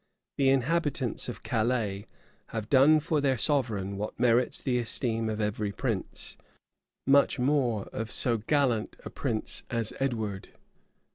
The 0.39 0.49
inhabitants 0.49 1.29
of 1.29 1.43
Calais 1.43 2.07
have 2.47 2.71
done 2.71 2.99
for 2.99 3.21
their 3.21 3.37
sovereign 3.37 3.97
what 3.97 4.19
merits 4.19 4.59
the 4.59 4.79
esteem 4.79 5.29
of 5.29 5.39
every 5.39 5.71
prince; 5.71 6.37
much 7.05 7.37
more 7.37 7.83
of 7.93 8.09
so 8.09 8.37
gallant 8.37 8.95
a 9.05 9.11
prince 9.11 9.61
as 9.69 9.93
Edward. 9.99 10.49